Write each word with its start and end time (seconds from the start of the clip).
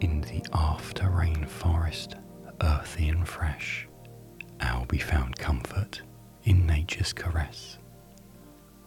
In 0.00 0.22
the 0.22 0.42
after 0.54 1.10
rain 1.10 1.44
forest, 1.46 2.16
earthy 2.62 3.08
and 3.08 3.26
fresh, 3.28 3.86
Albi 4.60 4.98
found 4.98 5.36
comfort 5.36 6.00
in 6.44 6.66
nature's 6.66 7.12
caress. 7.12 7.78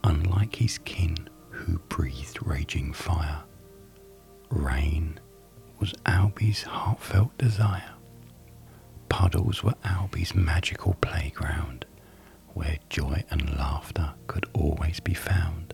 Unlike 0.03 0.55
his 0.55 0.79
kin 0.79 1.29
who 1.49 1.77
breathed 1.89 2.39
raging 2.45 2.93
fire, 2.93 3.43
rain 4.49 5.19
was 5.79 5.93
Albi's 6.05 6.63
heartfelt 6.63 7.37
desire. 7.37 7.93
Puddles 9.09 9.63
were 9.63 9.75
Albi's 9.83 10.33
magical 10.33 10.95
playground, 10.95 11.85
where 12.53 12.77
joy 12.89 13.23
and 13.29 13.55
laughter 13.57 14.13
could 14.27 14.45
always 14.53 14.99
be 14.99 15.13
found. 15.13 15.73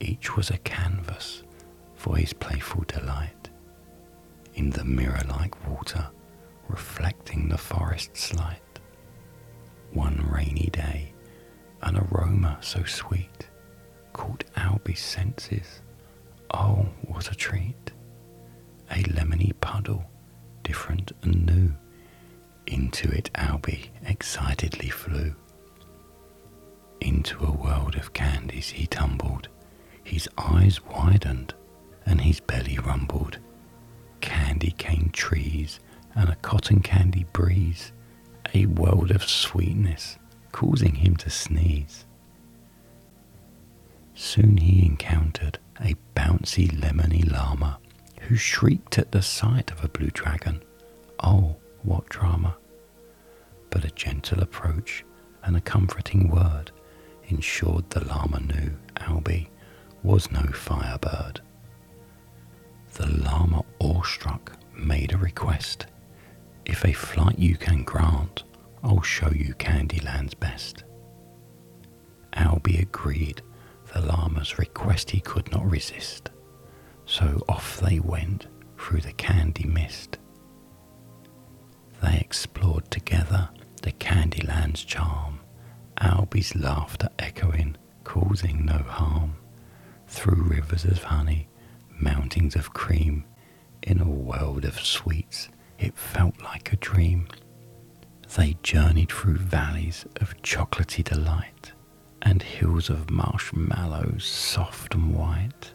Each 0.00 0.36
was 0.36 0.50
a 0.50 0.58
canvas 0.58 1.42
for 1.94 2.16
his 2.16 2.32
playful 2.32 2.84
delight, 2.86 3.39
in 4.54 4.70
the 4.70 4.84
mirror 4.84 5.22
like 5.28 5.68
water 5.68 6.08
reflecting 6.68 7.48
the 7.48 7.58
forest's 7.58 8.34
light. 8.34 8.78
One 9.92 10.28
rainy 10.32 10.70
day, 10.72 11.12
an 11.82 11.96
aroma 11.96 12.58
so 12.60 12.84
sweet 12.84 13.48
caught 14.12 14.44
Albi's 14.56 15.00
senses. 15.00 15.82
Oh, 16.52 16.86
what 17.06 17.30
a 17.30 17.34
treat! 17.34 17.92
A 18.90 19.02
lemony 19.04 19.52
puddle, 19.60 20.04
different 20.62 21.12
and 21.22 21.46
new. 21.46 21.72
Into 22.66 23.10
it 23.10 23.30
Albi 23.34 23.90
excitedly 24.04 24.90
flew. 24.90 25.34
Into 27.00 27.44
a 27.44 27.50
world 27.52 27.96
of 27.96 28.12
candies 28.12 28.68
he 28.70 28.86
tumbled, 28.86 29.48
his 30.04 30.28
eyes 30.36 30.84
widened 30.84 31.54
and 32.06 32.20
his 32.20 32.40
belly 32.40 32.78
rumbled. 32.78 33.38
Trees 35.20 35.80
and 36.14 36.30
a 36.30 36.36
cotton 36.36 36.80
candy 36.80 37.26
breeze, 37.34 37.92
a 38.54 38.64
world 38.64 39.10
of 39.10 39.22
sweetness 39.22 40.16
causing 40.50 40.94
him 40.94 41.14
to 41.16 41.28
sneeze. 41.28 42.06
Soon 44.14 44.56
he 44.56 44.86
encountered 44.86 45.58
a 45.78 45.94
bouncy 46.16 46.70
lemony 46.80 47.30
llama 47.30 47.78
who 48.22 48.34
shrieked 48.34 48.98
at 48.98 49.12
the 49.12 49.20
sight 49.20 49.70
of 49.70 49.84
a 49.84 49.88
blue 49.88 50.08
dragon. 50.08 50.62
Oh, 51.22 51.56
what 51.82 52.08
drama! 52.08 52.56
But 53.68 53.84
a 53.84 53.90
gentle 53.90 54.40
approach 54.40 55.04
and 55.44 55.54
a 55.54 55.60
comforting 55.60 56.30
word 56.30 56.70
ensured 57.28 57.90
the 57.90 58.06
llama 58.06 58.40
knew 58.40 58.72
Albi 58.96 59.50
was 60.02 60.32
no 60.32 60.46
firebird. 60.46 61.42
The 62.94 63.06
llama, 63.06 63.66
awestruck, 63.80 64.56
made 64.80 65.12
a 65.12 65.18
request. 65.18 65.86
If 66.64 66.84
a 66.84 66.92
flight 66.92 67.38
you 67.38 67.56
can 67.56 67.84
grant, 67.84 68.44
I'll 68.82 69.02
show 69.02 69.30
you 69.30 69.54
Candyland's 69.54 70.34
best. 70.34 70.84
Albi 72.32 72.78
agreed 72.78 73.42
the 73.92 74.00
llama's 74.00 74.58
request 74.58 75.10
he 75.10 75.20
could 75.20 75.50
not 75.50 75.68
resist, 75.68 76.30
so 77.06 77.44
off 77.48 77.80
they 77.80 77.98
went 77.98 78.46
through 78.78 79.00
the 79.00 79.12
candy 79.12 79.66
mist. 79.66 80.18
They 82.02 82.18
explored 82.18 82.90
together 82.90 83.50
the 83.82 83.92
Candyland's 83.92 84.84
charm, 84.84 85.40
Albi's 85.98 86.54
laughter 86.54 87.08
echoing, 87.18 87.76
causing 88.04 88.64
no 88.64 88.78
harm, 88.78 89.34
through 90.06 90.42
rivers 90.42 90.84
of 90.84 91.02
honey, 91.02 91.48
mountains 91.98 92.56
of 92.56 92.72
cream, 92.72 93.24
in 93.82 94.00
a 94.00 94.08
world 94.08 94.64
of 94.64 94.78
sweets, 94.80 95.48
it 95.78 95.96
felt 95.96 96.40
like 96.42 96.72
a 96.72 96.76
dream. 96.76 97.28
They 98.36 98.56
journeyed 98.62 99.10
through 99.10 99.38
valleys 99.38 100.06
of 100.20 100.40
chocolatey 100.42 101.04
delight 101.04 101.72
and 102.22 102.42
hills 102.42 102.90
of 102.90 103.10
marshmallows 103.10 104.24
soft 104.24 104.94
and 104.94 105.14
white, 105.14 105.72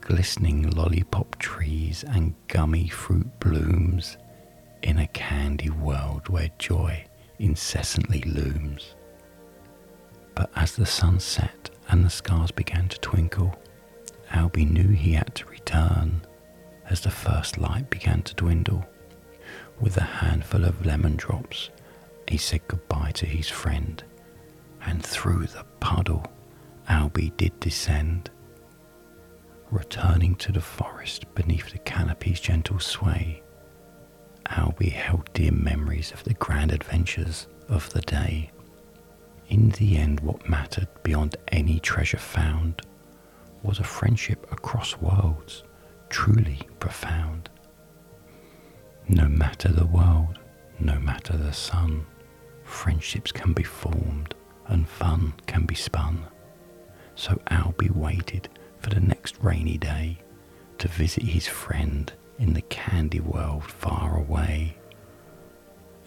glistening 0.00 0.70
lollipop 0.70 1.38
trees 1.38 2.04
and 2.08 2.34
gummy 2.48 2.88
fruit 2.88 3.28
blooms 3.40 4.16
in 4.82 4.98
a 4.98 5.06
candy 5.08 5.70
world 5.70 6.28
where 6.28 6.50
joy 6.58 7.04
incessantly 7.38 8.22
looms. 8.22 8.94
But 10.34 10.50
as 10.56 10.76
the 10.76 10.86
sun 10.86 11.20
set 11.20 11.70
and 11.88 12.04
the 12.04 12.10
stars 12.10 12.50
began 12.50 12.88
to 12.88 12.98
twinkle, 13.00 13.58
Albi 14.30 14.64
knew 14.64 14.88
he 14.88 15.12
had 15.12 15.34
to 15.36 15.46
return 15.46 16.22
as 16.88 17.00
the 17.00 17.10
first 17.10 17.58
light 17.58 17.90
began 17.90 18.22
to 18.22 18.34
dwindle. 18.34 18.84
With 19.80 19.96
a 19.96 20.02
handful 20.02 20.64
of 20.64 20.86
lemon 20.86 21.16
drops, 21.16 21.70
he 22.28 22.36
said 22.38 22.66
goodbye 22.68 23.12
to 23.12 23.26
his 23.26 23.48
friend, 23.48 24.02
and 24.82 25.04
through 25.04 25.46
the 25.46 25.64
puddle 25.80 26.24
Albi 26.88 27.30
did 27.36 27.58
descend. 27.60 28.30
Returning 29.70 30.36
to 30.36 30.52
the 30.52 30.60
forest 30.60 31.32
beneath 31.34 31.70
the 31.72 31.78
canopy's 31.78 32.40
gentle 32.40 32.78
sway, 32.78 33.42
Albi 34.48 34.90
held 34.90 35.32
dear 35.32 35.50
memories 35.52 36.12
of 36.12 36.22
the 36.22 36.34
grand 36.34 36.72
adventures 36.72 37.48
of 37.68 37.90
the 37.92 38.00
day. 38.02 38.50
In 39.48 39.70
the 39.70 39.96
end, 39.96 40.20
what 40.20 40.48
mattered 40.48 40.88
beyond 41.02 41.36
any 41.48 41.80
treasure 41.80 42.18
found 42.18 42.82
was 43.62 43.78
a 43.80 43.84
friendship 43.84 44.46
across 44.52 44.96
worlds, 44.98 45.64
truly 46.08 46.60
profound. 46.80 47.48
No 49.08 49.28
matter 49.28 49.68
the 49.68 49.86
world, 49.86 50.38
no 50.78 50.98
matter 50.98 51.36
the 51.36 51.52
sun, 51.52 52.06
friendships 52.64 53.32
can 53.32 53.52
be 53.52 53.62
formed 53.62 54.34
and 54.66 54.88
fun 54.88 55.34
can 55.46 55.64
be 55.64 55.74
spun. 55.74 56.26
So 57.14 57.40
Albi 57.48 57.90
waited 57.90 58.48
for 58.80 58.90
the 58.90 59.00
next 59.00 59.36
rainy 59.40 59.78
day 59.78 60.18
to 60.78 60.88
visit 60.88 61.22
his 61.22 61.46
friend 61.46 62.12
in 62.38 62.52
the 62.52 62.62
candy 62.62 63.20
world 63.20 63.64
far 63.64 64.18
away. 64.18 64.76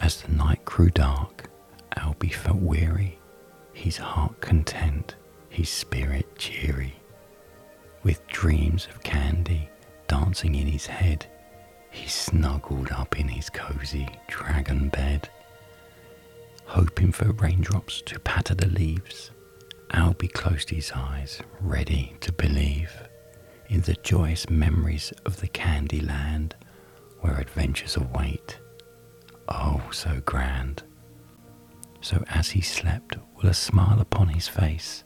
As 0.01 0.21
the 0.21 0.31
night 0.31 0.63
grew 0.65 0.89
dark, 0.89 1.49
Albi 1.97 2.29
felt 2.29 2.59
weary, 2.59 3.17
his 3.73 3.97
heart 3.97 4.39
content, 4.41 5.15
his 5.49 5.69
spirit 5.69 6.37
cheery. 6.37 6.95
With 8.03 8.25
dreams 8.27 8.87
of 8.87 9.03
candy 9.03 9.69
dancing 10.09 10.55
in 10.55 10.67
his 10.67 10.87
head, 10.87 11.25
he 11.91 12.07
snuggled 12.07 12.91
up 12.91 13.17
in 13.17 13.27
his 13.29 13.49
cozy 13.49 14.09
dragon 14.27 14.89
bed. 14.89 15.29
Hoping 16.65 17.11
for 17.11 17.31
raindrops 17.31 18.01
to 18.01 18.19
patter 18.19 18.55
the 18.55 18.67
leaves, 18.67 19.31
Albi 19.91 20.27
closed 20.27 20.69
his 20.69 20.91
eyes, 20.93 21.41
ready 21.61 22.15
to 22.21 22.31
believe 22.33 22.91
in 23.69 23.81
the 23.81 23.95
joyous 24.03 24.49
memories 24.49 25.13
of 25.25 25.39
the 25.39 25.47
candy 25.47 26.01
land 26.01 26.55
where 27.21 27.39
adventures 27.39 27.95
await. 27.95 28.59
Oh, 29.47 29.81
so 29.91 30.21
grand. 30.25 30.83
So 32.01 32.23
as 32.29 32.49
he 32.49 32.61
slept 32.61 33.15
with 33.35 33.45
a 33.45 33.53
smile 33.53 33.99
upon 33.99 34.29
his 34.29 34.47
face, 34.47 35.03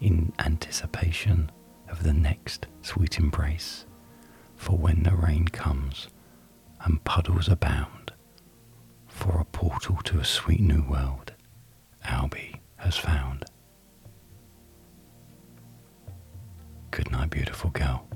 in 0.00 0.32
anticipation 0.38 1.50
of 1.88 2.02
the 2.02 2.12
next 2.12 2.66
sweet 2.82 3.18
embrace, 3.18 3.86
for 4.56 4.76
when 4.76 5.02
the 5.02 5.14
rain 5.14 5.46
comes 5.48 6.08
and 6.84 7.02
puddles 7.04 7.48
abound, 7.48 8.12
for 9.06 9.40
a 9.40 9.44
portal 9.44 9.96
to 10.04 10.18
a 10.18 10.24
sweet 10.24 10.60
new 10.60 10.82
world, 10.82 11.32
Albi 12.04 12.60
has 12.76 12.96
found. 12.96 13.44
Good 16.90 17.10
night, 17.10 17.30
beautiful 17.30 17.70
girl. 17.70 18.08